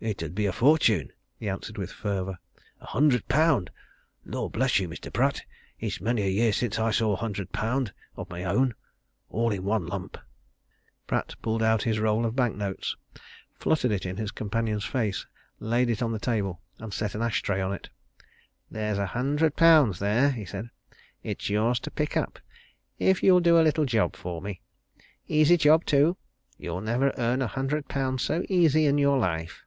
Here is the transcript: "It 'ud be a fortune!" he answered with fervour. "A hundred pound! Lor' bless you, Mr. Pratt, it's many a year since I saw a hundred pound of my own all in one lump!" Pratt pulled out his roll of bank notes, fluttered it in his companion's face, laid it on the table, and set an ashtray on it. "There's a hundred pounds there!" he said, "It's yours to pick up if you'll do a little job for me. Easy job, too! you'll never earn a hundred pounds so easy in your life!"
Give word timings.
"It 0.00 0.22
'ud 0.22 0.36
be 0.36 0.46
a 0.46 0.52
fortune!" 0.52 1.10
he 1.40 1.48
answered 1.48 1.76
with 1.76 1.90
fervour. 1.90 2.38
"A 2.80 2.86
hundred 2.86 3.26
pound! 3.26 3.68
Lor' 4.24 4.48
bless 4.48 4.78
you, 4.78 4.86
Mr. 4.88 5.12
Pratt, 5.12 5.42
it's 5.80 6.00
many 6.00 6.22
a 6.22 6.30
year 6.30 6.52
since 6.52 6.78
I 6.78 6.92
saw 6.92 7.14
a 7.14 7.16
hundred 7.16 7.50
pound 7.50 7.92
of 8.16 8.30
my 8.30 8.44
own 8.44 8.76
all 9.28 9.50
in 9.50 9.64
one 9.64 9.88
lump!" 9.88 10.16
Pratt 11.08 11.34
pulled 11.42 11.64
out 11.64 11.82
his 11.82 11.98
roll 11.98 12.24
of 12.24 12.36
bank 12.36 12.54
notes, 12.54 12.94
fluttered 13.58 13.90
it 13.90 14.06
in 14.06 14.18
his 14.18 14.30
companion's 14.30 14.84
face, 14.84 15.26
laid 15.58 15.90
it 15.90 16.00
on 16.00 16.12
the 16.12 16.20
table, 16.20 16.60
and 16.78 16.94
set 16.94 17.16
an 17.16 17.22
ashtray 17.22 17.60
on 17.60 17.72
it. 17.72 17.88
"There's 18.70 18.98
a 18.98 19.06
hundred 19.06 19.56
pounds 19.56 19.98
there!" 19.98 20.30
he 20.30 20.44
said, 20.44 20.70
"It's 21.24 21.50
yours 21.50 21.80
to 21.80 21.90
pick 21.90 22.16
up 22.16 22.38
if 23.00 23.20
you'll 23.20 23.40
do 23.40 23.58
a 23.58 23.64
little 23.66 23.84
job 23.84 24.14
for 24.14 24.40
me. 24.40 24.60
Easy 25.26 25.56
job, 25.56 25.84
too! 25.84 26.16
you'll 26.56 26.82
never 26.82 27.12
earn 27.18 27.42
a 27.42 27.48
hundred 27.48 27.88
pounds 27.88 28.22
so 28.22 28.44
easy 28.48 28.86
in 28.86 28.96
your 28.96 29.18
life!" 29.18 29.64